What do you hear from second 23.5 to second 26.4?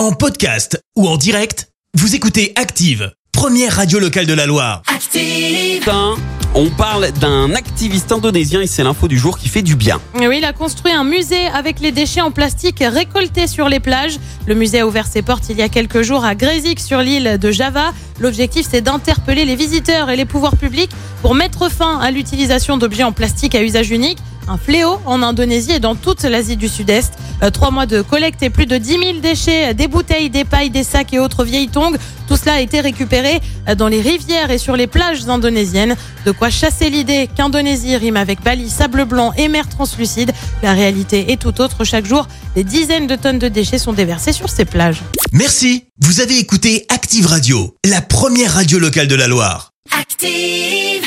à usage unique un fléau en Indonésie et dans toute